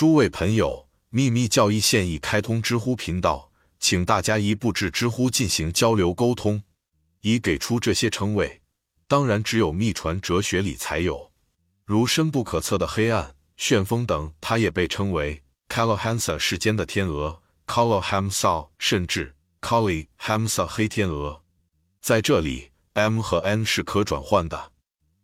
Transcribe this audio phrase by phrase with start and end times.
[0.00, 6.62] 诸位朋友，秘密教义现已开通知乎频道，请大家一步至知乎进行交流沟通。
[7.20, 8.62] 已给出这些称谓，
[9.06, 11.30] 当然只有秘传哲学里才有，
[11.84, 14.32] 如深不可测的黑暗、旋风等。
[14.40, 21.42] 它也被称为 Kalahansa 世间的天鹅 Kalahamsa，甚至 Kali Hamsa 黑天鹅。
[22.00, 24.72] 在这里，m 和 n 是可转换的，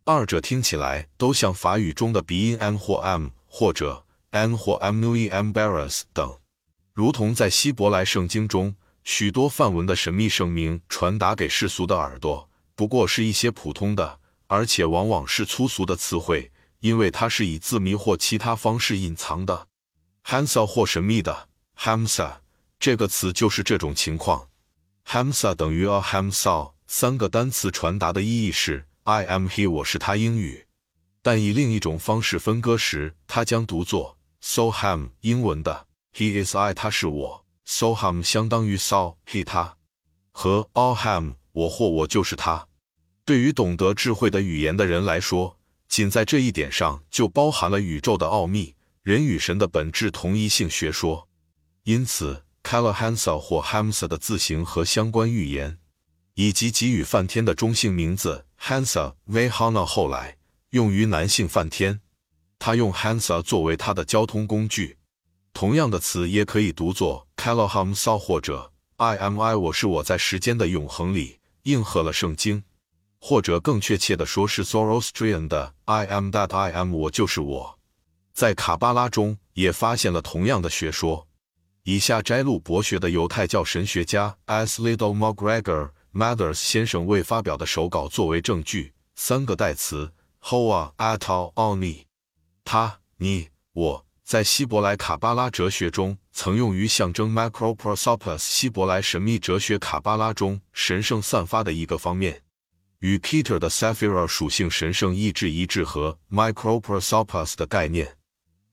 [0.04, 4.04] 二者听起来都像法语中的鼻音 m 或 m，或者
[4.36, 6.38] n 或 m n u i embarrass 等，
[6.92, 8.77] 如同在希伯来圣经中。
[9.08, 14.18] 许多梵文的神秘声明传达给世俗的耳朵，不过是一些普通的，
[14.48, 19.68] 而且往往是粗俗的词汇，因为它是以字谜或其他方式隐藏的。
[20.24, 22.38] Hamsa 或神秘的 Hamsa
[22.80, 24.48] 这个词就是这种情况。
[25.06, 30.16] Hamsa 等于 a Hamsa，三个单词传达的意义是 I am he，我是他。
[30.16, 30.66] 英语，
[31.22, 34.16] 但以另一种方式分割时，它将读作
[34.48, 35.10] So ham。
[35.23, 37.45] 英文的 He is I，他是我。
[37.64, 39.77] So ham 相当于 so he 他
[40.30, 42.69] 和 all ham 我或我就是他。
[43.24, 45.58] 对于懂得智慧的语言的人来说，
[45.89, 51.28] 仅在这一点上就包含了宇宙的奥秘、人与神的本质同一性学说。
[51.83, 55.78] 因此，Kalahansa 或 Hamsa 的字形和相关预言，
[56.34, 60.36] 以及给予梵天的中性名字 Hansa Vahana 后来
[60.70, 62.00] 用于男性梵天，
[62.58, 64.98] 他用 Hansa 作为他的交通工具。
[65.52, 72.64] 同样的词也可以读作 Kalaham Saw 或者 I am I，我是我在时间的永恒里应和了圣经，
[73.18, 77.78] 或者更确切的说是 Zoroastrian 的 I am that I am，我就是我。
[78.32, 81.27] 在卡巴拉中也发现了同样的学说。
[81.84, 84.82] 以下摘录博学的犹太教神学家 S.
[84.82, 88.92] Little McGregor Mathers 先生未发表的手稿作为证据。
[89.14, 90.12] 三个代词
[90.42, 92.05] Hoa Atal Oni，
[92.67, 94.06] 他、你、我。
[94.25, 98.39] 在希伯来卡巴拉哲学中，曾用于象征 Macroprosopus。
[98.39, 102.42] 希伯来神秘哲学卡巴拉中神圣散发的一个方面，
[102.98, 108.17] 与 Keter 的 Sephira 属性神圣意志一致和 Microprosopus 的概念。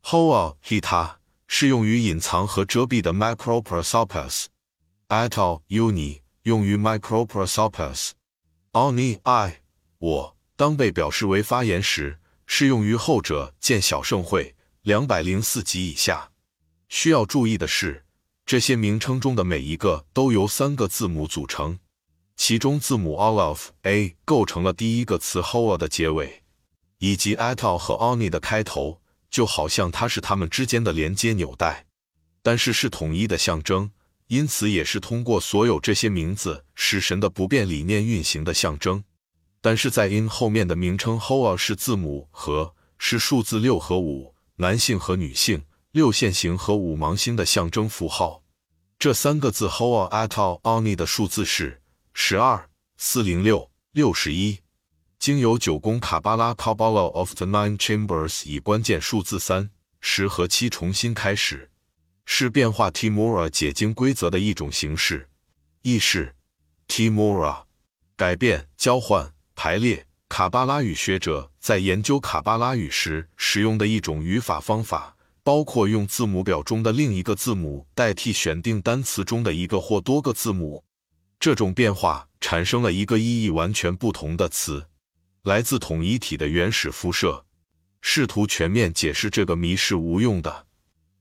[0.01, 4.46] Hoa Hita 是用于隐藏和遮蔽的 Macroprosopus。
[5.09, 8.13] Atal Uni 用于 Microprosopus。
[8.72, 9.62] Oni I
[10.00, 12.17] 我当被表示为发言时，
[12.56, 13.56] 适用于后者。
[13.59, 14.53] 见小盛会。
[14.84, 16.30] 两百零四级以下，
[16.88, 18.06] 需要注意的是，
[18.46, 21.80] 这些名称中的每一个都由三个字母组成，
[22.36, 26.44] 其中字母 all of a 构成了第一个词 hoa 的结尾，
[27.00, 31.88] 以及 at all 和 oni 的开头，就好像它是它们之间的连接纽带，
[32.44, 33.90] 但是是统一的象征，
[34.28, 39.03] 因此也是通过所有这些名字使神的不变理念运行的象征。
[39.63, 44.35] 但是在 in 后面的名称 hoa 是字母和是数字六和五。
[44.57, 48.44] 男性和女性六线形和五芒星的象征符号，
[49.00, 51.81] 这三个字 Hoa Atal Oni 的数字是
[52.13, 54.59] 十二、四零六、六十一。
[55.18, 61.72] 经由九宫卡巴拉 Kabbalah of the Nine Chambers 以关键数字三、十和七重新开始，
[62.25, 65.29] 是变化 Timura 解经规则的一种形式。
[65.81, 66.35] 意是
[66.88, 67.63] Timura
[68.16, 69.32] 改变、交换、
[69.63, 70.06] 排列。
[70.28, 80.84] 卡巴拉语学者在研究卡巴拉语时使用的一种语法方法，包括用字母表中的另一个字母代替选定单词中的一个或多个字母。
[81.40, 84.85] 这种变化产生了一个意义完全不同的词，
[85.44, 87.46] 来自统一体的原始辐射。
[88.02, 90.66] 试图全面解释这个谜是无用的。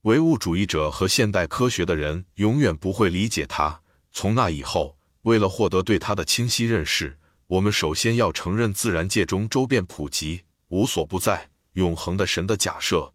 [0.01, 3.79] 唯物主义者和现代科学的人永远不会理解它。
[4.11, 7.17] 从那以后，为了获得对它的清晰认识。
[7.53, 13.13] 我们首先要承认自然界中周遍普及、无所不在、永恒的神的假设；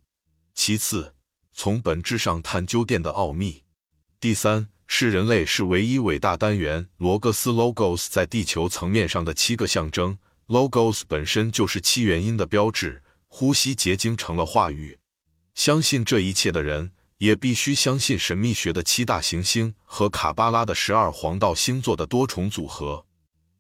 [0.54, 1.12] 其次，
[1.52, 3.64] 从本质上探究电的奥秘；
[4.20, 10.16] 第三，是人类是唯一伟大单元罗格斯 （Logos） 在地球层面上的七个象征。
[10.46, 13.02] Logos 本身就是七元音的标志。
[13.26, 15.00] 呼吸结晶成了话语。
[15.54, 23.04] 相信这一切的人，也必须相信神秘学的七大行星和卡巴拉的十二黄道星座的多重组合。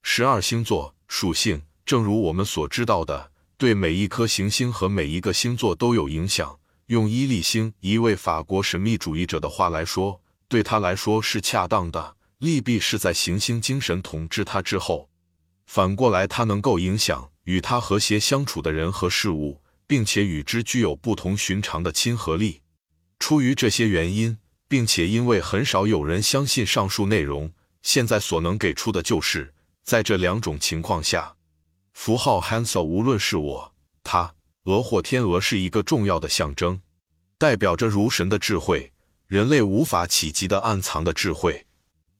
[0.02, 6.58] 十二星座属性，正如我们所知道的，对每一颗行星和每一个星座都有影响。
[6.86, 12.16] 用伊利星一位法国神秘主义者的话来说，对他来说是恰当的。
[12.38, 15.10] 利弊是在行星精神统治他之后，
[15.66, 22.62] 反过来，它能够影响与他和谐相处的人和事物，并且与之具有不同寻常的亲和力。
[23.18, 27.52] 出于这些原因，并且因为很少有人相信上述内容，
[27.82, 29.52] 现在所能给出的就是。
[29.88, 31.34] 在这两种情况下，
[31.94, 33.72] 符号 Hansel 无论是我、
[34.04, 36.82] 他、鹅或天鹅是一个重要的象征。
[37.38, 38.92] 代表着如神的智慧，
[39.28, 41.66] 人类无法企及的暗藏的智慧。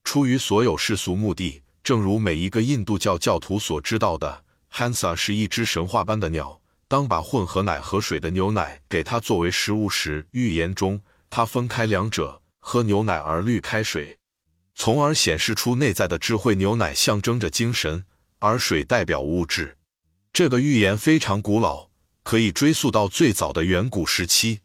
[0.03, 4.43] 出于所有世俗目的，正如每一个印度教教徒所知道的
[4.73, 6.59] ，Hansa 是一只神话般的鸟。
[6.87, 10.99] 当把混合奶和水的牛奶给它作为食物时，预言中
[11.29, 14.17] 它分开两者，喝牛奶而滤开水，
[14.81, 16.55] 从而显示出内在的智慧。
[16.55, 18.05] 牛奶象征着精神，
[18.39, 19.77] 而水代表物质。
[20.31, 21.89] 这个预言非常古老，
[22.23, 24.61] 可以追溯到最早的远古时期。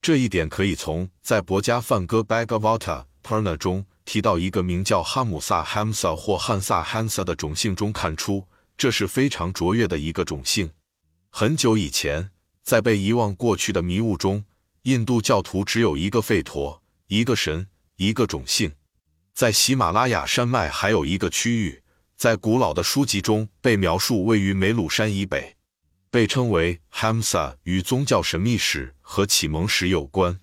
[0.00, 8.44] 这一点可以从在博家梵歌《Bhagavata Purana》中提到一个名叫哈姆萨 （Hamsa） 或汉萨 （Hansa） 的种姓中看出。
[8.76, 10.72] 这是非常卓越的一个种姓。
[11.30, 12.32] 很久以前，
[12.64, 14.44] 在被遗忘过去的迷雾中，
[14.82, 18.72] 印度教徒只有一个吠陀，一个神，一个种姓。
[19.34, 21.82] 在喜马拉雅山脉还有一个区域，
[22.16, 25.56] 在古老的书籍中被描述位于梅鲁山以北，
[26.10, 30.38] 被称为 Hamsa，与宗教神秘史和启蒙史有关。